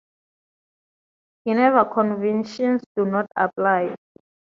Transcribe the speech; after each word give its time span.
Geneva 1.45 1.85
Conventions 1.87 2.83
do 2.95 3.05
not 3.05 3.27
apply. 3.35 3.93